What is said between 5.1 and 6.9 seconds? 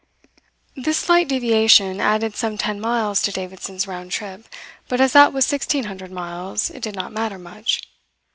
that was sixteen hundred miles it